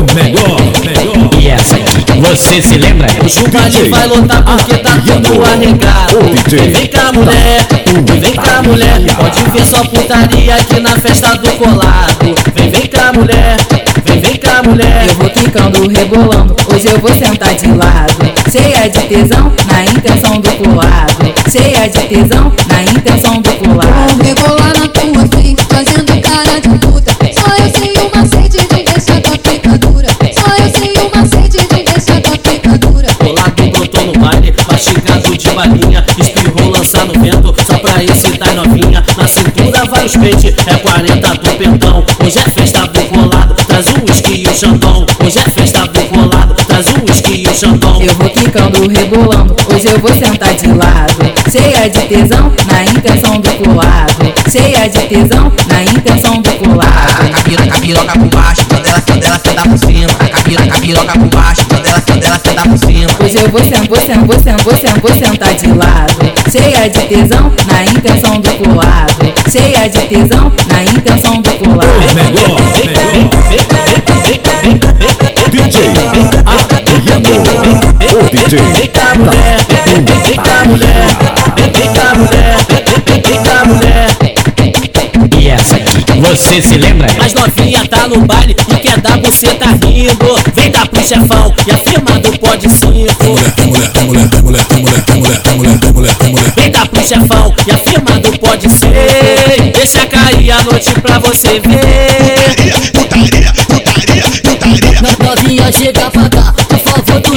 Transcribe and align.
O 0.00 0.14
melhor, 0.14 0.58
melhor. 0.82 1.30
E 1.38 1.48
essa 1.48 1.76
aqui, 1.76 1.94
você 2.20 2.62
se 2.62 2.78
lembra? 2.78 3.06
O 3.06 3.50
baile 3.50 3.90
vai 3.90 4.06
lotar 4.06 4.42
porque 4.42 4.78
tá 4.78 4.92
tudo 5.04 5.44
arregado. 5.44 6.20
Vem 6.48 6.86
cá, 6.86 7.12
mulher, 7.12 7.66
vem 8.18 8.32
cá, 8.32 8.62
mulher. 8.62 8.98
Pode 9.14 9.50
ver 9.50 9.66
sua 9.66 9.84
putaria 9.84 10.54
aqui 10.54 10.80
na 10.80 10.96
festa 10.96 11.36
do 11.36 11.50
colado. 11.52 12.34
Vem, 12.54 12.70
vem 12.70 12.86
cá, 12.86 13.12
mulher, 13.12 13.58
vem, 14.06 14.20
vem 14.20 14.36
cá, 14.36 14.62
mulher. 14.62 15.04
Eu 15.06 15.14
vou 15.16 15.28
quicando, 15.28 15.86
rebolando, 15.88 16.56
hoje 16.72 16.88
eu 16.88 16.98
vou 16.98 17.12
sentar 17.12 17.54
de 17.54 17.66
lado. 17.66 18.14
Cheia 18.50 18.88
de 18.88 19.00
tesão, 19.02 19.52
na 19.70 19.84
intenção 19.84 20.40
do 20.40 20.50
colado. 20.52 21.34
Cheia 21.50 21.88
de 21.88 22.00
tesão, 22.08 22.50
na 22.68 22.82
intenção 22.82 23.40
do 23.42 23.52
colado. 23.56 24.16
Vou 24.16 24.26
rebolar 24.26 24.78
na 24.78 24.88
quicando, 48.50 48.88
rebolando, 48.88 49.56
hoje 49.72 49.86
eu 49.86 49.98
vou 50.00 50.12
sentar 50.12 50.52
de 50.54 50.66
lado. 50.66 51.14
Cheia 51.50 51.88
de 51.88 52.00
tesão, 52.00 52.52
na 52.66 52.82
intenção 52.82 53.40
do 53.40 53.50
colado. 53.50 54.34
Cheia 54.50 54.88
de 54.88 54.98
tesão, 55.06 55.52
na 55.68 55.82
intenção 55.82 56.42
do 56.42 56.50
colado. 56.58 57.30
A 57.30 57.80
piroca, 57.80 58.18
por 58.18 58.28
baixo, 58.28 58.66
quando 58.68 58.86
ela, 58.88 59.00
quando 59.02 59.24
ela 59.24 59.38
senta 59.38 59.62
por 59.62 59.78
cima. 59.78 60.10
A 60.68 60.80
piroca, 60.80 61.18
por 61.18 61.28
baixo, 61.28 61.64
quando 61.68 61.86
ela, 61.86 62.00
quando 62.00 62.24
ela 62.24 62.40
senta 62.40 62.62
por 62.62 62.78
cima. 62.78 63.10
Hoje 63.20 63.36
eu 63.36 63.48
vou 63.50 63.62
sentar, 63.62 63.86
vou 63.86 64.00
sentar, 64.00 64.24
vou 64.24 64.34
sentar, 64.34 64.58
vou 64.64 64.74
sentar, 64.74 65.00
vou 65.00 65.14
sentar 65.14 65.54
de 65.54 65.66
lado. 65.68 66.50
Cheia 66.50 66.90
de 66.90 67.00
tesão, 67.06 67.52
na 67.70 67.84
intenção 67.84 68.40
do 68.40 68.50
colado. 68.50 69.32
Cheia 69.48 69.88
de 69.88 70.00
tesão, 70.08 70.52
na 70.66 70.82
intenção 70.82 71.40
do 71.40 71.50
colado. 71.50 71.86
melhor, 72.14 72.60
melhor. 72.84 73.30
DJ 73.50 73.89
Eita 78.42 79.14
mulher, 79.16 79.58
eita 80.26 80.64
mulher, 80.64 81.06
eita 81.58 82.14
mulher, 82.16 82.56
eita 83.06 83.64
mulher. 83.66 84.16
E 85.38 85.48
essa 85.48 85.76
aqui, 85.76 85.94
você 86.20 86.62
se 86.62 86.78
lembra? 86.78 87.06
As 87.22 87.34
novinha 87.34 87.86
tá 87.86 88.08
no 88.08 88.22
baile 88.22 88.56
e 88.66 88.74
quer 88.76 88.94
é 88.94 88.96
dar 88.96 89.18
você 89.18 89.54
tá 89.54 89.66
rindo. 89.66 90.40
Vem 90.56 90.70
dar 90.70 90.88
pro 90.88 91.06
chefão 91.06 91.54
e 91.66 91.70
afirmado 91.70 92.38
pode 92.38 92.68
cinco. 92.70 93.24
Mulher, 93.24 93.90
mulher, 94.06 94.30
mulher, 94.42 94.66
mulher, 94.72 95.04
mulher, 95.14 95.42
mulher, 95.54 95.78
mulher, 95.92 96.16
mulher. 96.22 96.52
Vem 96.56 96.70
dar 96.70 96.88
pro 96.88 97.06
chefão 97.06 97.54
e 97.66 97.70
afirmado 97.70 98.38
pode 98.38 98.70
ser. 98.70 99.70
Deixa 99.74 100.06
cair 100.06 100.50
a 100.50 100.64
noite 100.64 100.94
pra 100.94 101.18
você 101.18 101.60
ver. 101.60 102.56
Putaria, 102.56 102.74
putaria, 102.92 103.52
putaria, 103.68 104.24
putaria. 104.42 105.00
Novinha 105.22 105.70
chega 105.70 106.10
pra 106.10 106.39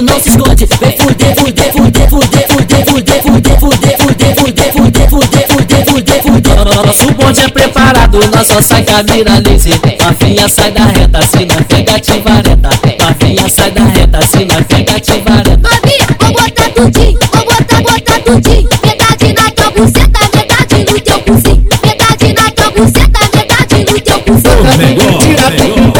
não 0.03 0.19
se 0.19 0.29
esconde 0.29 0.65
Vem 0.65 0.97
fuder, 0.97 1.35
fuder, 1.35 1.71
fuder, 1.73 2.09
fuder, 2.09 2.47
fuder, 2.47 2.85
fuder, 2.85 2.85
fuder, 2.85 3.23
fuder, 3.23 3.59
fuder, 3.59 3.99
fuder, 3.99 4.73
fuder, 4.73 5.09
fuder, 5.09 5.47
fuder, 5.49 5.85
fuder, 5.85 6.21
fuder 6.21 6.85
Nosso 6.85 7.11
bonde 7.13 7.41
é 7.41 7.47
preparado, 7.47 8.19
nós 8.33 8.47
só 8.47 8.61
sai 8.61 8.83
com 8.83 8.95
a 8.95 9.03
mira 9.03 9.39
laser. 9.39 9.79
Novinha 10.01 10.47
sai 10.47 10.71
da 10.71 10.85
reta, 10.85 11.21
se 11.21 11.45
não 11.45 11.63
pega 11.63 11.95
ativareta. 11.95 12.69
Novinha 12.99 13.49
sai 13.49 13.71
da 13.71 13.83
reta, 13.83 14.19
se 14.27 14.45
não 14.45 14.63
pega 14.63 14.95
ativareta. 14.95 15.57
Novinha, 15.57 16.07
vou 16.19 16.31
botar 16.33 16.69
tudinho, 16.69 17.19
vou 17.33 17.45
botar, 17.45 17.81
botar 17.81 18.19
tudinho. 18.19 18.69
Metade 18.85 19.33
na 19.33 19.51
tua 19.51 19.71
buceta, 19.71 20.19
metade 20.35 20.85
no 20.91 20.99
teu 20.99 21.19
cozinho. 21.19 21.65
Metade 21.85 22.33
na 22.33 22.51
tua 22.51 22.71
buceta, 22.71 23.19
metade 23.35 23.85
no 23.91 23.99
teu 24.01 24.19
cozinho. 24.19 24.63
melhor, 24.77 25.25
melhor. 25.25 25.93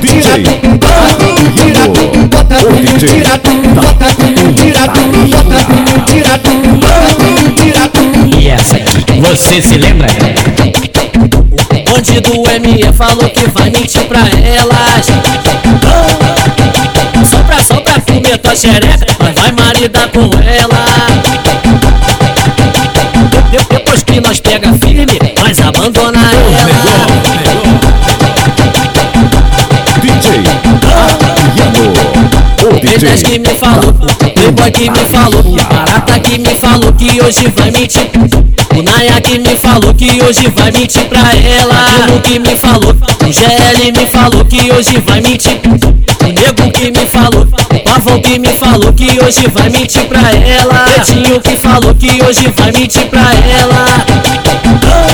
DJ 0.00 0.32
Adriano. 0.32 0.69
O 3.00 3.02
DJ 3.02 3.16
E 8.38 8.48
essa 8.50 8.76
aqui, 8.76 9.20
você 9.22 9.62
se 9.62 9.78
lembra? 9.78 10.06
Onde 11.96 12.20
do 12.20 12.42
ME 12.60 12.92
falou 12.92 13.26
que 13.30 13.48
vai 13.48 13.70
mentir 13.70 14.04
pra 14.04 14.20
elas. 14.20 15.06
Só 17.30 17.38
pra, 17.44 17.64
só 17.64 17.76
pra 17.80 17.98
comer 18.02 18.36
tua 18.36 18.54
xereca, 18.54 19.06
mas 19.18 19.34
vai 19.34 19.50
maridar 19.52 20.10
com 20.10 20.30
ela. 20.46 20.84
De- 23.50 23.64
Depois 23.74 24.02
que 24.02 24.20
nós 24.20 24.40
pega 24.40 24.74
firme, 24.74 25.18
mas 25.42 25.58
abandona 25.58 26.18
ela. 26.20 26.49
O 32.90 32.98
DJ 32.98 33.22
que 33.22 33.38
me 33.38 33.54
falou, 33.54 33.92
Playboy 34.34 34.70
que 34.72 34.90
me 34.90 34.98
falou, 35.06 35.44
Barata 35.70 36.18
que 36.18 36.38
me 36.38 36.52
falou 36.56 36.92
que 36.94 37.22
hoje 37.22 37.46
vai 37.56 37.70
mentir. 37.70 38.10
O 38.76 38.82
Naya 38.82 39.20
que 39.20 39.38
me 39.38 39.56
falou 39.56 39.94
que 39.94 40.20
hoje 40.20 40.48
vai 40.56 40.72
mentir 40.72 41.04
pra 41.04 41.20
ela. 41.20 42.16
O 42.16 42.20
que 42.20 42.40
me 42.40 42.56
falou, 42.56 42.90
o 42.90 43.32
GL 43.32 43.92
me 43.96 44.06
falou 44.08 44.44
que 44.44 44.72
hoje 44.72 44.98
vai 45.06 45.20
mentir. 45.20 45.60
O 46.20 46.26
Nego 46.26 46.72
que 46.72 46.90
me 46.90 47.06
falou, 47.06 47.46
o 47.46 47.78
Pavão 47.84 48.20
que 48.20 48.40
me 48.40 48.52
falou 48.54 48.92
que 48.92 49.20
hoje 49.24 49.46
vai 49.46 49.70
mentir 49.70 50.06
pra 50.06 50.32
ela. 50.32 50.84
Pretinho 50.86 51.40
que 51.40 51.56
falou 51.56 51.94
que 51.94 52.20
hoje 52.24 52.52
vai 52.56 52.72
mentir 52.72 53.06
pra 53.06 53.32
ela. 53.34 55.09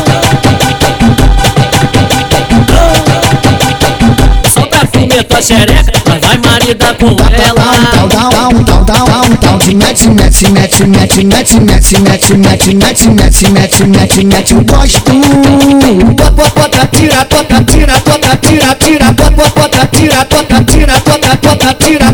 Tua 5.26 5.42
xereca, 5.42 5.92
mas 6.09 6.20
vai 6.20 6.38
maridar 6.38 6.94
com 6.94 7.06
ela. 7.06 7.66
Down, 7.92 8.09
down, 8.09 8.31
down, 8.31 8.64
down, 8.64 8.84
down, 8.84 9.37
down, 9.41 9.59
de 9.59 9.75
mete, 9.75 10.09
mete, 10.09 10.50
mete, 10.50 10.84
mete, 10.84 11.25
mete, 11.25 11.60
mete, 11.60 11.98
mete, 11.98 12.34
mete, 12.34 12.75
mete, 12.75 13.09
mete, 13.09 13.50
mete, 13.50 13.84
mete, 13.84 14.25
mete, 14.25 14.54
eu 14.54 14.65
gosto. 14.65 15.12
Bota, 16.54 16.86
tira, 16.92 17.26
bota, 17.31 17.65
tira, 17.65 17.98
bota, 18.00 18.36
tira, 18.36 18.75
tira, 18.75 19.12
bota, 19.12 19.50
bota, 19.50 19.86
tira, 19.92 20.26
bota, 20.31 20.65
tira, 20.65 21.00
bota, 21.00 21.38
bota, 21.42 21.75
tira, 21.75 22.06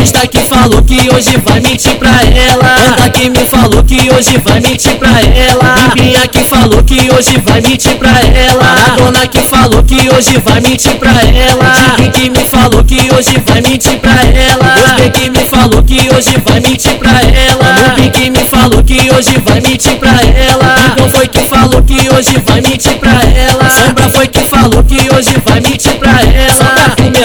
Paulista 0.00 0.26
que 0.28 0.40
falou 0.40 0.82
que 0.82 1.14
hoje 1.14 1.36
vai 1.44 1.60
mentir 1.60 1.94
pra 1.96 2.22
ela. 2.22 2.74
Anda 2.88 3.10
que 3.10 3.28
me 3.28 3.46
falou 3.46 3.84
que 3.84 4.10
hoje 4.10 4.38
vai 4.38 4.58
mentir 4.58 4.96
pra 4.96 5.10
ela. 5.20 5.74
Limpinha 5.76 6.26
que 6.26 6.42
falou 6.42 6.82
que 6.82 7.10
hoje 7.12 7.36
vai 7.44 7.60
mentir 7.60 7.96
pra 7.96 8.18
ela. 8.20 8.76
A 8.86 8.96
dona 8.96 9.26
que 9.26 9.42
falou 9.42 9.82
que 9.82 10.08
hoje 10.08 10.38
vai 10.38 10.58
mentir 10.62 10.94
pra 10.96 11.10
ela. 11.10 11.96
Dick 11.98 12.12
que 12.12 12.30
me 12.30 12.46
falou 12.46 12.82
que 12.82 13.14
hoje 13.14 13.42
vai 13.46 13.60
mentir 13.60 13.98
pra 13.98 14.12
ela. 14.12 14.96
Você 14.96 15.10
que 15.10 15.28
me 15.28 15.44
falou 15.44 15.82
que 15.82 16.08
hoje 16.14 16.36
vai 16.46 16.60
mentir 16.60 16.94
pra 16.94 17.20
ela. 17.20 17.88
Nubi 17.88 18.10
que 18.10 18.30
me 18.30 18.44
falou 18.46 18.82
que 18.82 19.10
hoje 19.12 19.38
vai 19.44 19.60
mentir 19.60 19.96
pra 19.96 20.12
ela. 20.12 20.76
Então 20.92 21.10
foi 21.10 21.28
que 21.28 21.44
falou 21.44 21.82
que 21.82 22.08
hoje 22.08 22.42
vai 22.46 22.60
mentir 22.62 22.96
pra 22.96 23.10
ela. 23.10 23.68
Sombra 23.68 24.08
foi 24.08 24.26
que 24.28 24.40
falou 24.44 24.82
que 24.82 25.14
hoje 25.14 25.36
vai 25.46 25.60
mentir 25.60 25.92
pra 25.96 26.22
ela. 26.22 26.49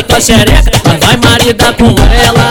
Tua 0.03 0.19
xereca, 0.19 0.71
mas 0.85 0.99
vai 0.99 1.17
maridar 1.17 1.73
com 1.73 1.85
ela. 1.85 2.49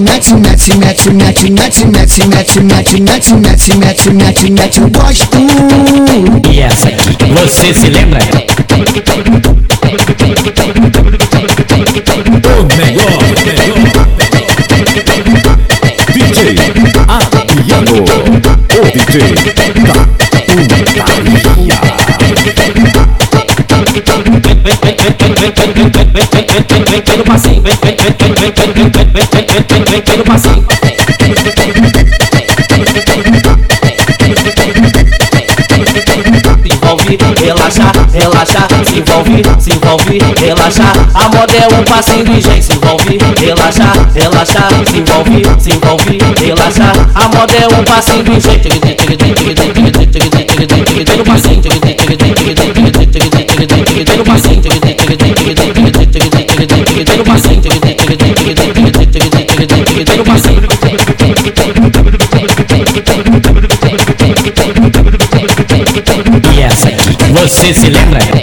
Mete, 0.00 0.34
mete, 0.34 0.76
mete, 0.76 1.10
mete, 1.10 1.50
mete, 1.50 1.84
mete, 1.86 2.26
mete, 2.26 2.60
mete, 2.60 3.00
mete, 3.00 3.34
mete, 3.34 3.76
mete, 3.76 4.10
mete, 4.10 4.50
mete, 4.50 4.80
eu 4.80 4.88
gosto. 4.90 5.36
E 6.50 6.60
essa 6.60 6.88
aqui, 6.88 7.08
você 7.34 7.74
se 7.74 7.88
lembra? 7.88 8.20
Pelo 27.02 27.24
passinho, 27.24 27.60
vem, 27.62 27.76
vem, 27.82 27.96
vem, 27.96 28.14
vem, 28.14 28.34
vem, 28.34 28.72
vem, 28.72 28.90
vem, 28.90 29.06
vem, 29.12 29.28
vem, 29.32 29.64
vem, 29.68 29.84
vem 29.84 30.00
pelo 30.00 30.24
passinho. 30.24 30.66
Envolve, 36.64 37.18
relaxa, 37.44 37.92
relaxa, 38.12 38.71
se 38.92 38.98
envolve, 38.98 39.42
se 39.58 39.70
envolve, 39.72 40.18
relaxa. 40.38 40.92
A 41.14 41.28
moda 41.30 41.56
é 41.56 41.66
um 41.66 41.82
passinho 41.84 42.24
ligeiro, 42.24 42.62
se 42.62 42.74
envolve, 42.74 43.18
relaxa, 43.40 43.90
relaxa, 44.14 44.68
se 44.90 44.98
envolve, 44.98 45.42
se 45.58 45.70
envolve, 45.70 46.18
relaxa. 46.44 46.92
A 47.14 47.28
moda 47.28 47.54
é 47.54 47.68
um 47.68 47.84
passinho 47.84 48.22
ligeiro. 48.22 48.68
No 51.16 51.24
passinho, 51.24 51.62
no 54.18 54.24
passinho, 54.24 54.62
no 54.62 54.64
passinho, 57.24 57.62
no 60.16 60.24
passinho. 60.24 60.62
E 66.54 66.60
essa 66.60 66.88
aqui, 66.88 67.06
você 67.32 67.72
se 67.72 67.88
lembra? 67.88 68.41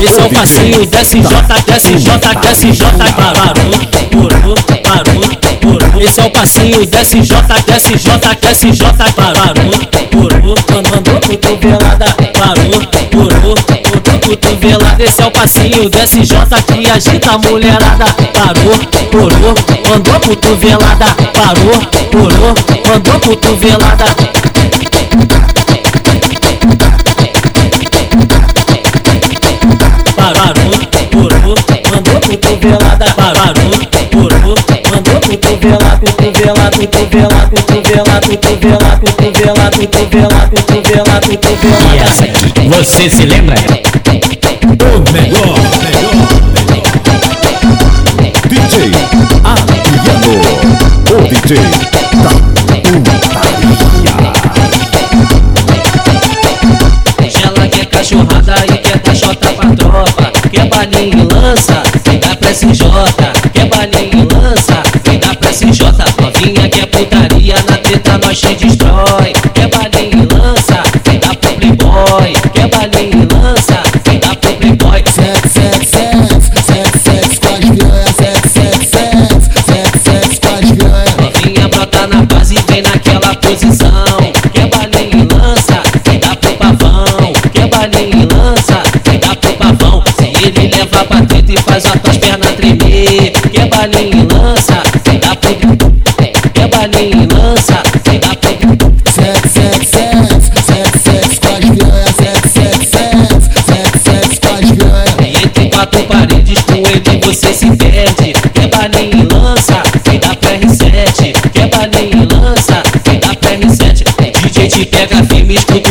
Esse 0.00 0.20
é 0.20 0.24
o 0.24 0.30
passinho 0.30 0.86
desce 0.86 1.20
J, 1.20 1.60
desce 1.66 1.98
J, 1.98 2.34
desce 2.40 2.72
J, 2.72 2.88
parou, 3.12 3.74
parou, 4.12 4.54
parou, 4.84 5.24
parou. 5.60 6.00
Esse 6.00 6.20
é 6.20 6.24
o 6.24 6.30
passinho 6.30 6.86
desce 6.86 7.20
J, 7.20 7.60
desce 7.66 7.98
J, 7.98 8.34
desce 8.40 8.72
J, 8.72 9.12
parou, 9.12 9.44
parou, 10.12 10.54
mandou 10.92 11.20
cotovelada, 11.20 12.14
parou, 12.38 12.80
parou, 13.10 13.56
cotovelada. 14.20 15.02
Esse 15.02 15.20
é 15.20 15.26
o 15.26 15.30
passinho 15.32 15.90
desce 15.90 16.24
J 16.24 16.62
que 16.62 16.88
agita 16.88 17.32
a 17.32 17.38
mulherada, 17.38 18.04
parou, 18.32 18.78
parou, 19.10 19.54
mandou 19.88 20.20
cotovelada, 20.20 21.06
parou, 21.34 21.80
parou, 22.12 22.54
mandou 22.86 23.20
cotovelada. 23.20 24.57
Cotovelada, 32.58 33.06
parou, 33.14 33.54
purou, 34.10 34.54
mandou 34.90 35.20
cotovelada, 35.20 35.98
cotovelada, 35.98 36.76
cotovelada, 36.76 37.48
cotovelada, 37.48 38.26
cotovelada, 38.26 38.98
cotovelada, 38.98 39.76
cotovelada, 39.78 40.48
cotovelada, 40.48 41.26
E 41.32 41.36
cotovelada. 41.36 42.02
essa 42.02 42.24
aqui, 42.24 42.68
você 42.68 43.08
se 43.10 43.26
lembra? 43.26 43.54
O 43.54 45.12
melhor, 45.12 45.58
melhor. 45.82 46.14
DJ 48.48 48.90
Adriano. 49.44 50.34
O 51.10 51.28
DJ 51.28 51.58
da 52.22 52.30
putaria. 52.90 53.78
Ela 57.44 57.68
quer 57.68 57.86
cachorrada 57.86 58.54
e 58.66 58.78
quer 58.78 58.98
cachota 59.00 59.48
pra 59.52 59.70
tropa. 59.76 60.32
Quer 60.50 60.66
balinha 60.68 61.22
e 61.22 61.34
lança, 61.34 61.82
putaria, 66.98 67.54
na 67.68 67.78
treta 67.78 68.18
nós 68.18 68.40
te 68.40 68.54
destrói. 68.54 69.37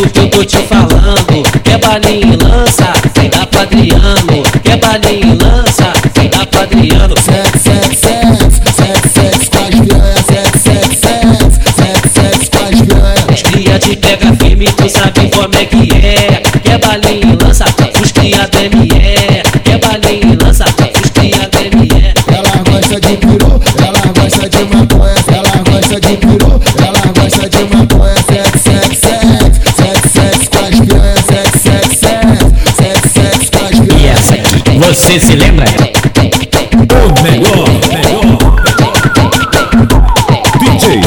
O 0.02 0.10
que 0.10 0.20
eu 0.20 0.30
tô 0.30 0.44
te 0.44 0.58
falando. 0.58 1.42
Quer 1.64 1.78
balinha 1.78 2.34
e 2.34 2.36
lança, 2.36 2.92
vem 3.16 3.30
da 3.30 3.46
pro 3.46 3.60
Adriano. 3.60 4.42
Quer 4.62 4.76
balinha 4.78 5.34
e 5.34 5.38
lança, 5.42 5.92
vem 6.14 6.28
da 6.28 6.46
pro 6.46 6.60
Adriano. 6.60 7.14
Sete, 7.20 7.58
sete, 7.58 7.96
sete, 7.96 8.28
sete, 8.74 9.08
sete, 9.08 9.58
as 9.58 9.80
piranha, 9.80 10.14
sete, 10.26 10.58
sete, 10.58 10.96
sete, 10.96 11.28
sete, 11.76 12.08
sete, 12.08 12.50
com 12.50 12.64
as 12.64 12.80
piranha. 12.80 13.26
Os 13.32 13.42
cria 13.42 13.78
te 13.78 13.96
pega 13.96 14.36
firme, 14.36 14.66
tu 14.72 14.88
sabe 14.88 15.30
como 15.30 15.54
é 15.54 15.64
que 15.64 15.92
é. 16.06 16.42
Quer 16.62 16.78
balinha 16.78 17.32
e 17.32 17.44
lança, 17.44 17.64
os 18.02 18.12
cria 18.12 18.46
da 18.48 18.60
você 34.88 35.20
se 35.20 35.36
lembra? 35.36 35.66
O 35.66 37.22
melhor, 37.22 37.68
melhor. 37.88 38.38
DJ 40.58 41.02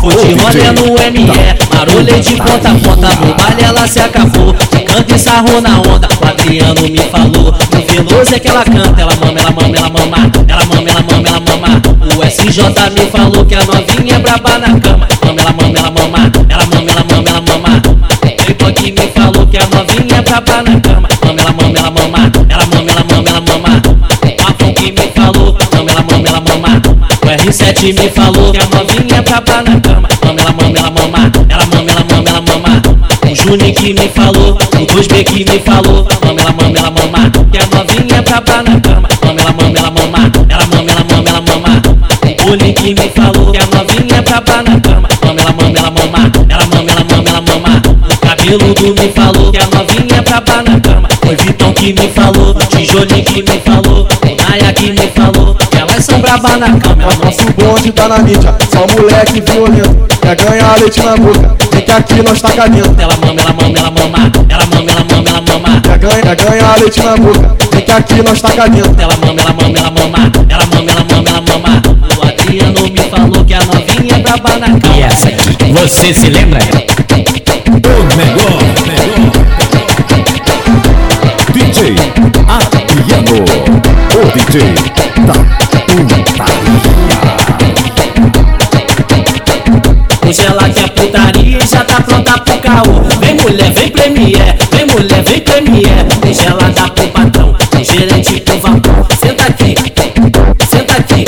O 0.00 0.06
rolê 0.06 0.34
DJ 0.34 0.70
no 0.74 0.84
ME, 0.94 1.26
marolei 1.74 2.20
de 2.20 2.36
ponta 2.36 2.70
a 2.70 2.74
ponta, 2.76 3.08
no 3.16 3.34
baile 3.34 3.62
ela 3.64 3.88
se 3.88 3.98
acabou. 3.98 4.52
De 4.52 4.78
canto 4.84 5.12
e 5.12 5.18
sarrou 5.18 5.60
na 5.60 5.80
onda, 5.80 6.08
o 6.20 6.24
Adriano 6.24 6.82
me 6.82 7.00
falou. 7.10 7.52
No 7.72 8.04
Veloso 8.06 8.32
é 8.32 8.38
que 8.38 8.46
ela 8.46 8.62
canta, 8.64 9.00
ela 9.00 9.16
mama, 9.16 9.40
ela 9.40 9.50
mama, 9.50 9.76
ela 9.76 9.90
mama, 9.90 10.30
ela 10.46 10.64
mama, 10.66 10.88
ela 10.88 11.02
mama, 11.02 11.28
ela 11.28 11.40
mama. 11.40 11.82
O 12.16 12.22
SJ 12.22 12.62
me 12.94 13.10
falou 13.10 13.44
que 13.44 13.56
a 13.56 13.64
novinha 13.64 14.14
é 14.14 14.18
braba 14.20 14.56
na 14.58 14.78
cama. 14.78 15.08
Mama, 15.26 15.40
ela 15.40 15.52
mama, 15.52 15.78
ela 15.78 15.90
mama, 15.90 16.32
ela 16.48 16.66
mama, 16.66 16.90
ela 16.92 17.04
mama, 17.10 17.28
ela 17.28 17.40
mama. 17.40 17.82
Playboy 18.44 18.72
que 18.72 18.92
me 18.92 19.08
falou 19.08 19.46
que 19.48 19.56
a 19.56 19.66
novinha 19.66 20.18
é 20.18 20.22
braba 20.22 20.62
na 20.62 20.80
cama. 20.80 21.11
Ela 21.42 21.52
mama, 21.54 21.76
ela 21.76 21.90
mama, 21.90 22.32
ela 22.48 22.66
mama, 22.66 22.90
ela 22.92 23.04
mama, 23.10 23.28
ela 23.28 23.40
mama. 23.40 23.82
Marcon 24.44 24.72
que 24.74 24.92
me 24.92 25.08
falou, 25.08 25.56
mama, 25.74 25.90
ela 25.90 26.02
mama, 26.08 26.28
ela 26.28 26.40
mama. 26.40 26.82
O 27.20 27.26
R7 27.26 27.98
me 27.98 28.08
falou 28.10 28.52
que 28.52 28.58
a 28.58 28.66
novinha 28.66 29.16
é 29.16 29.22
braba 29.22 29.62
na 29.62 29.80
cama. 29.80 30.08
Mama, 30.24 30.40
ela 30.40 30.52
mama, 30.52 30.78
ela 30.78 30.90
mama, 30.92 31.32
ela 31.48 31.66
mama, 31.66 31.90
ela 31.90 32.04
mama, 32.04 32.28
ela 32.30 32.40
mama. 32.42 32.82
O 33.28 33.34
Juni 33.34 33.72
que 33.72 33.92
me 33.92 34.08
falou, 34.10 34.52
o 34.52 34.86
2B 34.86 35.24
que 35.24 35.44
me 35.50 35.58
falou, 35.58 36.06
mama, 36.24 36.40
ela 36.42 36.52
mama, 36.52 36.78
ela 36.78 36.90
mama. 36.92 37.30
Que 37.50 37.58
a 37.58 37.66
novinha 37.66 38.18
é 38.18 38.22
braba 38.22 38.62
na 38.62 38.80
cama. 38.80 39.08
Mama, 39.26 39.40
ela 39.40 39.52
mama, 39.52 39.78
ela 39.78 39.90
mama, 39.90 40.32
ela 40.48 40.66
mama, 40.66 40.90
ela 40.92 41.04
mama, 41.10 41.28
ela 41.28 41.40
mama. 41.40 41.82
O 42.22 42.72
que 42.74 42.94
me 42.94 43.08
falou 43.10 43.50
que 43.50 43.58
a 43.58 43.66
novinha 43.66 44.16
é 44.18 44.22
braba 44.22 44.62
na 44.62 44.78
cama. 44.78 45.08
Mama, 45.26 45.40
ela 45.40 45.52
mama, 45.52 45.76
ela 45.76 45.90
mama, 45.90 46.32
ela 46.48 46.66
mama, 46.66 46.90
ela 46.92 47.04
mama, 47.04 47.28
ela 47.28 47.40
mama. 47.40 47.82
O 48.12 48.16
cabeludo 48.18 48.94
me 48.94 49.08
falou 49.08 49.50
que 49.50 49.58
a 49.58 49.66
novinha 49.66 50.18
é 50.18 50.20
braba 50.20 50.62
na 50.62 50.80
cama. 50.80 50.91
Que 51.82 51.92
me 51.94 52.08
falou, 52.10 52.54
Tijolinho 52.54 53.24
que 53.24 53.42
me 53.42 53.58
falou, 53.58 54.06
Naya 54.48 54.72
que 54.72 54.92
me 54.92 55.08
falou 55.08 55.52
que 55.68 55.76
elas 55.76 56.04
são 56.04 56.20
braba 56.20 56.56
na 56.56 56.78
cama. 56.78 57.02
Elas 57.02 57.18
Nosso 57.18 57.52
bonde 57.58 57.90
tá 57.90 58.06
na 58.06 58.18
mídia, 58.20 58.54
só 58.70 58.86
moleque 58.86 59.40
violento 59.40 60.06
Quer 60.20 60.36
ganhar 60.36 60.78
leite 60.78 61.00
na 61.02 61.16
boca, 61.16 61.56
vem 61.72 61.82
que 61.82 61.90
aqui 61.90 62.22
nós 62.22 62.40
taca 62.40 62.68
dentro 62.68 62.94
ela 62.96 63.16
mama, 63.16 63.40
ela 63.40 63.52
mama, 63.52 63.76
ela 63.76 63.90
mama, 63.90 64.32
ela 64.48 64.66
mama, 64.66 64.90
ela 64.92 65.04
mama, 65.10 65.28
ela 65.28 65.40
mama. 65.40 65.80
Quer 65.80 65.98
ganhar, 65.98 66.36
quer 66.36 66.50
ganhar 66.50 66.78
leite 66.78 67.02
na 67.02 67.16
boca, 67.16 67.56
vem 67.72 67.82
que 67.82 67.90
aqui 67.90 68.22
nós 68.22 68.40
taca 68.40 68.68
dentro 68.68 68.94
Ela 68.96 69.16
mama, 69.16 69.40
ela 69.40 69.52
mama, 69.52 69.78
ela 69.78 69.90
mama, 69.90 70.32
ela 70.48 70.66
mama, 70.66 70.90
ela 70.92 71.04
mama, 71.10 71.28
ela 71.30 71.40
mama. 71.40 71.82
O 72.16 72.28
Adriano 72.28 72.82
me 72.82 73.10
falou 73.10 73.44
que 73.44 73.54
a 73.54 73.58
novinha 73.58 74.14
é 74.14 74.18
braba 74.20 74.56
na 74.56 74.68
E 74.68 74.80
cama. 74.80 75.04
essa 75.04 75.26
aqui, 75.26 75.72
você 75.72 76.14
se 76.14 76.30
lembra? 76.30 76.60
DJ 81.82 81.96
Adriano, 82.46 83.42
o 84.14 84.22
DJ 84.30 84.72
da 85.26 85.34
putaria. 85.88 86.80
Deixa 90.22 90.42
ela 90.44 90.68
que 90.70 90.84
é 90.84 90.86
putaria 90.86 91.58
e 91.58 91.66
já 91.66 91.82
tá 91.82 92.00
pronta 92.00 92.38
pro 92.38 92.56
caô. 92.58 93.02
Vem 93.18 93.34
mulher, 93.34 93.72
vem 93.72 93.90
premier, 93.90 94.56
vem 94.70 94.86
mulher, 94.94 95.24
vem 95.24 95.40
premier. 95.40 96.04
Deixa 96.22 96.50
ela 96.50 96.70
da 96.70 96.88
pro 96.88 97.08
patrão, 97.08 97.52
tem 97.72 97.84
gerente 97.84 98.40
pro 98.42 98.60
vapor. 98.60 99.06
Senta 99.20 99.46
aqui, 99.46 99.74
senta 100.70 100.92
aqui, 100.98 101.26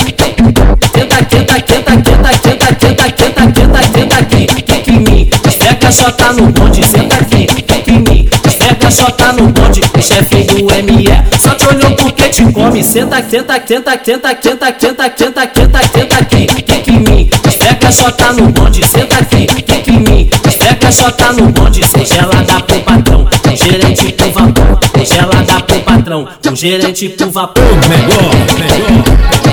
senta, 0.95 1.17
aqui, 1.17 1.37
senta 1.37 1.55
aqui, 1.57 1.71
senta 1.75 2.29
aqui, 2.31 2.45
senta 2.47 3.43
aqui, 3.43 3.65
senta 3.93 4.19
aqui. 4.19 4.47
Fica 4.55 4.91
em 4.93 5.01
mim, 5.01 5.31
esfrega, 5.49 5.91
só 5.91 6.13
tá 6.13 6.33
no 6.33 6.47
bonde, 6.53 6.87
senta 6.87 7.17
aqui, 7.17 7.49
fica 7.53 7.91
em 7.91 7.99
mim, 7.99 8.29
esfrega, 8.47 8.89
só 8.89 9.11
tá 9.11 9.33
no 9.33 9.49
bonde 9.49 9.84
o 9.97 10.03
chefe 10.03 10.45
do 10.45 10.65
ME. 10.65 11.39
Só 11.39 11.55
te 11.55 11.67
olhou 11.69 11.91
porque 11.97 12.29
te 12.29 12.45
come. 12.53 12.83
Senta, 12.83 13.23
senta, 13.23 13.63
senta, 13.67 13.93
senta, 14.05 14.39
senta, 14.43 14.75
senta, 14.79 15.13
senta, 15.17 15.51
senta, 15.55 15.81
senta 15.89 16.17
aqui, 16.19 16.47
fica 16.55 16.91
em 16.91 17.01
mim. 17.01 17.31
Esfrega 17.47 17.93
xota 17.93 18.33
no 18.33 18.49
bonde, 18.51 18.87
senta 18.87 19.19
aqui, 19.19 19.47
fica 19.55 19.91
em 19.91 20.01
mim. 20.01 20.31
Esfrega 20.47 20.91
xota 20.93 21.33
no 21.33 21.49
bonde, 21.51 21.85
seja 21.87 22.23
ela 22.23 22.43
dá 22.43 22.61
pro 22.61 22.81
patrão. 22.81 23.29
Gerente 23.55 24.13
pro 24.13 24.31
vapor, 24.33 24.79
seja 24.97 25.23
ela 25.23 25.43
dá 25.43 25.61
pro 25.61 25.81
patrão. 25.81 26.29
O 26.51 26.57
gerente 26.57 27.09
pro 27.11 27.31
vapor. 27.31 27.65
Melhor, 27.89 28.35
melhor. 28.59 29.45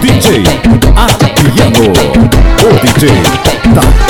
DJ 0.00 0.44
Adriano. 0.96 1.92
O 2.62 2.86
DJ 2.86 3.08
da 3.74 4.09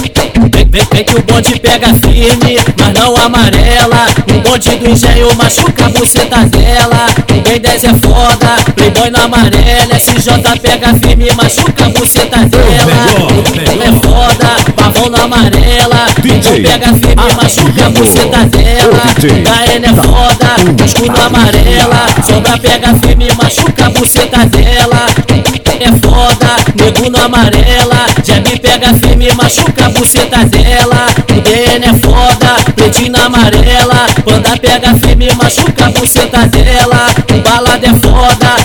Vem, 0.71 0.87
vem, 0.93 1.03
que 1.03 1.17
o 1.17 1.21
bonde 1.23 1.59
pega 1.59 1.87
firme, 1.95 2.57
mas 2.79 2.93
não 2.93 3.13
amarela. 3.17 4.07
O 4.29 4.39
bonde 4.39 4.69
do 4.77 4.89
engenho 4.89 5.35
machuca 5.35 5.85
a 5.85 5.89
buceta 5.89 6.45
dela. 6.45 7.07
Ninguém 7.29 7.59
desce 7.59 7.87
é 7.87 7.93
foda, 7.95 8.55
playboy 8.73 9.09
na 9.09 9.23
amarela. 9.23 9.97
SJ 9.97 10.31
pega 10.61 10.93
firme, 10.93 11.29
machuca 11.35 11.85
a 11.85 11.89
buceta 11.89 12.37
dela. 12.45 12.93
É 13.83 13.91
foda, 14.07 14.71
pavão 14.73 15.09
na 15.09 15.23
amarela. 15.23 16.05
DJ 16.21 16.61
pega 16.61 16.87
firme, 16.87 17.33
machuca 17.35 17.85
a 17.85 17.89
buceta 17.89 18.45
dela. 18.45 19.01
KN 19.19 19.83
é 19.83 19.93
foda, 20.01 20.85
escudo 20.85 21.19
amarela. 21.19 22.05
Sombra 22.25 22.57
pega 22.57 22.95
firme, 23.05 23.27
machuca 23.35 23.87
a 23.87 23.89
buceta 23.89 24.45
dela. 24.45 25.05
É 25.81 26.07
foda, 26.07 26.55
nego 26.75 27.09
na 27.09 27.25
amarela. 27.25 27.90
Pega 28.61 28.93
firme, 28.93 29.31
machuca 29.33 29.85
a 29.85 29.89
buceta 29.89 30.45
dela. 30.45 31.07
DN 31.27 31.85
é 31.85 31.93
foda, 31.93 32.55
pretinho 32.75 33.15
amarela. 33.15 34.07
Panda 34.23 34.57
pega 34.57 34.93
firme, 34.95 35.29
machuca 35.35 35.85
a 35.85 35.89
buceta 35.89 36.47
dela. 36.47 37.07
Balada 37.43 37.87
é 37.87 37.93
foda, 37.93 38.55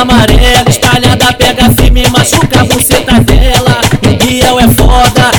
amarela. 0.00 0.64
Espalhada 0.68 1.32
pega 1.34 1.70
firme, 1.70 2.06
machuca 2.08 2.60
a 2.60 2.64
buceta 2.64 3.20
dela. 3.20 3.80
Biel 4.18 4.60
é 4.60 4.68
foda, 4.68 5.30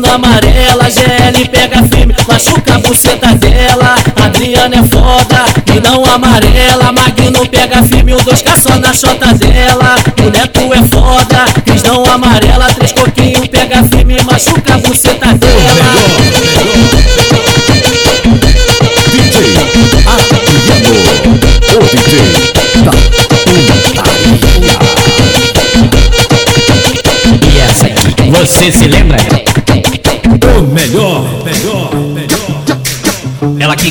na 0.00 0.14
amarela. 0.14 0.90
GL 0.90 1.48
pega 1.50 1.82
firme, 1.84 2.14
machuca 2.26 2.74
a 2.74 2.78
buceta 2.78 3.34
dela. 3.34 3.96
Adriana 4.24 4.76
é 4.76 4.82
foda, 4.82 5.44
e 5.74 5.80
não 5.80 6.04
amarela. 6.04 6.92
Magno 6.92 7.46
pega 7.48 7.82
firme, 7.82 8.14
o 8.14 8.18
2K 8.18 8.56
só 8.56 8.78
na 8.78 8.92
chota 8.92 9.34
dela. 9.34 9.96
O 10.24 10.30
Neto 10.30 10.72
é 10.72 10.82
foda, 10.84 11.44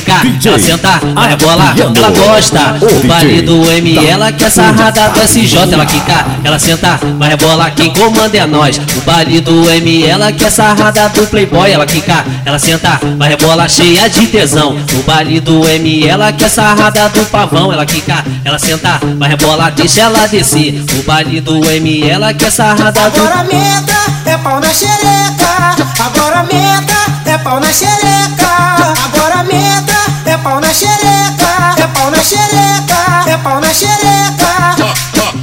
DJ 0.00 0.48
ela 0.48 0.58
senta, 0.58 1.00
ela 1.14 1.26
rebola, 1.26 1.70
Adriano. 1.70 1.94
ela 1.96 2.10
gosta. 2.10 2.58
O 2.80 3.06
baile 3.06 3.42
do 3.42 3.70
M, 3.70 3.94
da 3.94 4.02
ela 4.02 4.32
quer 4.32 4.50
sarrada 4.50 5.10
do 5.10 5.20
SJ. 5.22 5.72
Ela 5.72 5.86
quica, 5.86 6.26
ela 6.42 6.58
senta, 6.58 6.98
vai 7.18 7.28
rebolar, 7.28 7.74
quem 7.74 7.92
comanda 7.92 8.36
é 8.36 8.46
nós. 8.46 8.78
O 8.78 9.00
baile 9.02 9.40
do 9.40 9.70
M, 9.70 10.04
ela 10.06 10.32
quer 10.32 10.50
sarrada 10.50 11.08
do 11.10 11.26
Playboy. 11.26 11.70
Ela 11.70 11.86
quica, 11.86 12.24
ela 12.44 12.58
senta, 12.58 12.98
vai 13.18 13.28
rebolar, 13.28 13.68
cheia 13.68 14.08
de 14.08 14.26
tesão. 14.26 14.76
O 14.98 15.02
baile 15.02 15.40
do 15.40 15.68
M, 15.68 16.06
ela 16.06 16.32
quer 16.32 16.48
sarrada 16.48 17.08
do 17.10 17.24
pavão. 17.26 17.72
Ela 17.72 17.84
quica, 17.84 18.24
ela 18.44 18.58
senta, 18.58 19.00
vai 19.18 19.28
rebolar, 19.28 19.72
deixa 19.72 20.00
ela 20.02 20.26
descer. 20.26 20.82
O 20.98 21.02
baile 21.02 21.40
do 21.40 21.64
M, 21.70 22.08
ela 22.08 22.32
quer 22.32 22.50
sarrada 22.50 23.10
do 23.10 23.20
Agora 23.20 23.44
meta 23.44 24.30
é 24.30 24.36
pau 24.38 24.60
na 24.60 24.72
xereca. 24.72 25.76
Agora 25.98 26.42
meta 26.44 27.30
é 27.30 27.38
pau 27.38 27.60
na 27.60 27.72
xereca. 27.72 28.39
Pau 30.42 30.58
na 30.58 30.72
xereca. 30.72 31.74
É 31.76 31.86
pau 31.86 32.10
na 32.10 32.22
xereca. 32.22 33.30
É 33.30 33.36
pau 33.36 33.60
na 33.60 33.74
xereca. 33.74 34.76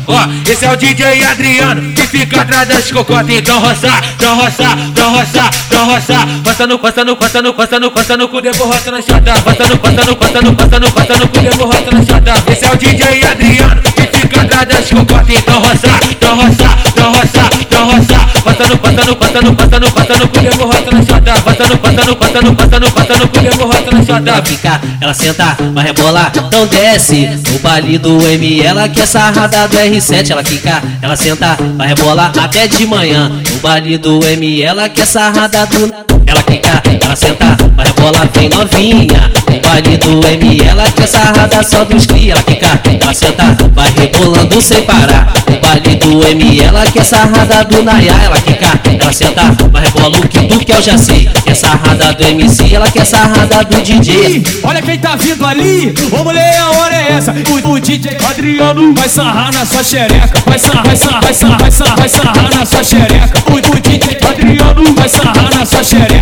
Ó, 0.08 0.20
esse 0.50 0.66
é 0.66 0.72
o 0.72 0.76
DJ 0.76 1.24
Adriano 1.24 1.94
que 1.94 2.08
fica 2.08 2.42
atrás 2.42 2.68
das 2.68 2.92
cocotas. 2.92 3.30
Então 3.30 3.60
roça, 3.60 3.90
então 4.16 4.36
roça, 4.38 4.64
então 4.90 5.12
roça, 5.12 5.50
então 5.68 5.86
roça. 5.86 6.14
Roça 6.46 6.68
no, 6.68 6.78
roça 6.78 7.04
no, 7.06 7.14
roça 7.14 7.42
no, 7.42 7.52
roça 7.52 7.80
no, 7.80 7.90
roça 7.90 8.18
no 8.18 8.28
cu, 8.30 8.42
devo 8.42 8.66
roça 8.66 8.90
na 8.90 9.02
chata. 9.02 9.34
Roça 9.34 9.68
no, 9.68 9.76
roça 9.76 10.06
no, 10.06 10.14
roça 10.14 10.42
no, 10.42 10.52
roça 10.52 10.80
no, 10.80 11.20
no 11.20 11.28
cu, 11.28 11.40
devo 11.42 11.66
roça 11.66 11.92
na 11.92 12.04
chata. 12.04 12.52
Esse 12.52 12.66
é 12.66 12.72
o 12.72 12.78
DJ 12.78 13.24
Adriano 13.28 13.82
que 13.82 14.18
fica 14.18 14.42
atrás 14.42 14.68
das 14.68 14.90
cocotas. 14.90 15.30
Então 15.30 15.60
roça, 15.60 15.88
então 16.10 16.36
roça, 16.36 16.78
então 16.88 17.12
roça, 17.12 17.50
então 17.60 17.86
roça 17.86 18.17
passando, 18.58 18.78
passando, 18.78 19.16
passando, 19.16 19.56
passando, 19.56 19.92
passando, 19.92 20.28
pulha 20.30 20.56
morrota 20.56 20.92
na 20.92 21.06
chota. 21.06 21.42
Passando, 21.42 21.78
passando, 21.78 22.16
passando, 22.16 22.56
passando, 22.56 22.92
passando, 22.92 23.28
pulha 23.28 23.56
morrota 23.56 23.92
na 23.92 24.04
chota. 24.04 24.30
Ela 24.30 24.46
fica, 24.46 24.82
ela 25.00 25.14
senta, 25.14 25.58
mas 25.74 25.86
rebola, 25.86 26.32
não 26.52 26.66
desce. 26.66 27.30
O 27.56 27.60
bali 27.60 27.98
do 27.98 28.28
M, 28.28 28.62
ela 28.62 28.90
que 28.90 29.02
é 29.02 29.06
sarrada 29.06 29.68
do 29.68 29.78
R7. 29.78 30.32
Ela 30.32 30.44
fica, 30.44 30.82
ela 31.02 31.16
senta, 31.16 31.58
mas 31.78 31.90
rebola 31.90 32.32
até 32.38 32.68
de 32.68 32.86
manhã. 32.86 33.32
O 33.56 33.60
bali 33.60 33.98
do 33.98 34.26
M, 34.26 34.62
ela 34.62 34.90
que 34.90 35.02
é 35.02 35.06
sarrada 35.06 35.66
do 35.68 36.17
ela 36.28 36.44
quica, 36.44 36.84
ela 37.02 37.16
senta, 37.16 37.58
vai 37.76 37.86
rebolar, 37.86 38.30
vem 38.34 38.50
novinha. 38.50 39.32
No 39.50 39.60
baile 39.62 39.98
do 39.98 40.28
M, 40.28 40.62
ela 40.62 40.84
quer 40.92 41.08
sarrada 41.08 41.64
só 41.64 41.86
dos 41.86 42.06
cria. 42.06 42.34
Ela 42.34 42.44
quica, 42.44 42.80
ela 43.02 43.14
senta, 43.14 43.58
vai 43.74 43.90
rebolando 43.98 44.62
sem 44.62 44.82
parar. 44.84 45.34
No 45.50 45.58
baile 45.60 45.96
do 45.96 46.28
M, 46.28 46.62
ela 46.62 46.86
quer 46.86 47.06
sarrada 47.06 47.64
do 47.64 47.82
Nayá. 47.82 48.14
Ela 48.24 48.40
quica, 48.42 48.80
ela 49.00 49.14
senta, 49.14 49.42
vai 49.72 49.84
rebola 49.86 50.18
o 50.18 50.28
que 50.28 50.40
tu 50.48 50.60
quer, 50.60 50.76
eu 50.76 50.82
já 50.82 50.98
sei. 50.98 51.30
Quer 51.46 51.56
sarrada 51.56 52.14
do 52.14 52.24
MC, 52.24 52.76
ela 52.76 52.92
quer 52.92 53.06
sarrada 53.06 53.64
do 53.64 53.82
DJ. 53.82 54.44
Olha 54.64 54.82
quem 54.82 55.00
tá 55.00 55.16
vindo 55.16 55.46
ali, 55.46 55.94
ô 56.12 56.24
mulher, 56.24 56.58
a 56.60 56.72
hora 56.72 56.96
é 56.96 57.12
essa. 57.14 57.32
O, 57.32 57.72
o 57.72 57.80
DJ 57.80 58.18
Adriano 58.30 58.94
vai 58.94 59.08
sarrar 59.08 59.54
na 59.54 59.66
sua 59.66 59.84
xereca. 59.84 60.44
Vai 60.46 60.60
sarrar, 60.60 60.86
vai 60.86 60.96
sarrar, 60.96 61.22
vai 61.22 61.34
sarrar, 61.34 61.60
vai 61.60 61.72
sarrar, 61.72 61.98
vai 61.98 62.10
sarrar 62.10 62.56
na 62.56 62.66
sua 62.66 62.84
xereca. 62.84 63.44
O, 63.50 63.56
o 63.56 63.80
DJ 63.80 64.18
Adriano 64.28 64.96
vai 64.96 65.10
sarrar 65.10 65.56
na 65.56 65.66
sua 65.66 65.84
xereca. 65.84 66.17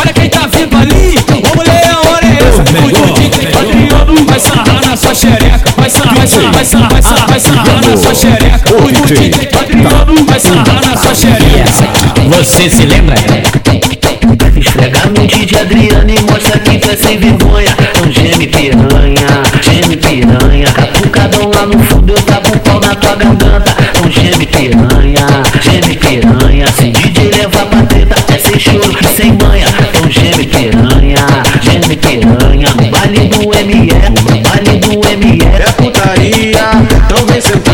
Olha 0.00 0.12
quem 0.12 0.28
tá 0.28 0.46
vindo 0.46 0.76
ali, 0.76 1.14
o 1.56 1.62
leão, 1.62 2.02
olha 2.14 2.28
esse. 2.38 2.60
O 2.60 3.14
DJ 3.14 3.48
Adriano 3.56 4.26
vai 4.26 4.40
sarrar 4.40 4.86
na 4.86 4.96
sua 4.96 5.14
xereca. 5.14 5.60
Vai 5.76 5.90
vai 5.90 6.26
sarrar, 6.26 6.52
vai 6.52 6.64
sarrar, 6.64 7.28
vai 7.28 7.40
sarrar 7.40 7.88
na 7.88 7.96
sua 7.96 8.14
xereca. 8.14 8.74
O 8.76 8.90
DJ 8.90 9.48
Adriano 9.58 10.26
vai 10.26 10.40
sarrar 10.40 10.86
na 10.86 10.96
sua 10.96 11.14
xereca. 11.14 11.68
Você 12.28 12.70
se 12.70 12.86
lembra? 12.86 13.14
Esfrega 14.56 15.06
no 15.06 15.26
DJ 15.26 15.60
Adriano 15.60 16.10
e 16.10 16.20
mostra 16.22 16.58
que 16.58 16.78
tu 16.78 16.90
é 16.90 16.96
sem 16.96 17.18
vergonha. 17.18 17.76
Um 18.04 18.12
geme 18.12 18.46
piranha, 18.46 19.26
geme 19.62 19.96
piranha. 19.96 20.72
Catucadão 20.72 21.50
lá 21.54 21.66
no 21.66 21.78
fundo 21.84 22.12
eu 22.12 22.22
tava 22.22 22.37
na 22.88 22.94
tua 22.94 23.16
garganta. 23.16 23.74
Então 23.90 24.10
geme 24.10 24.46
piranha, 24.46 25.26
geme 25.60 25.96
piranha. 25.96 26.66
Se 26.68 26.90
DJ 26.90 27.30
leva 27.30 27.66
pra 27.66 27.82
treta, 27.82 28.34
é 28.34 28.38
sem 28.38 28.58
choro 28.58 28.96
e 28.98 29.06
sem 29.14 29.32
manha. 29.32 29.66
Então 29.90 30.10
geme 30.10 30.46
piranha, 30.46 31.26
geme 31.60 31.96
piranha. 31.96 32.68
Baile 32.90 33.28
do 33.28 33.40
ME, 33.66 34.40
baile 34.42 34.78
do 34.78 34.92
ME. 35.18 35.42
É 35.42 35.70
putaria, 35.72 36.70
então 37.04 37.26
vem 37.26 37.40
sentando. 37.40 37.67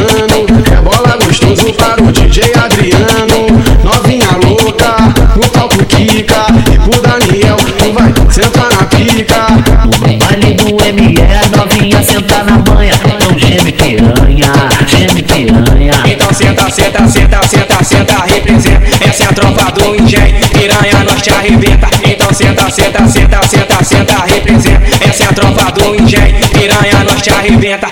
Senta, 22.75 23.07
senta, 23.07 23.09
senta, 23.09 23.43
senta, 23.47 23.85
senta, 23.85 24.25
representa. 24.25 25.05
Essa 25.09 25.25
é 25.25 25.27
a 25.27 25.33
tropa 25.33 25.71
do 25.71 25.95
engenho, 25.95 26.49
piranha 26.49 27.05
nós 27.05 27.23
te 27.23 27.31
arrebenta. 27.31 27.87